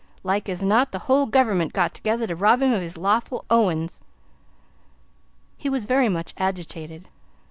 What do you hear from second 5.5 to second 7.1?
He was very much agitated.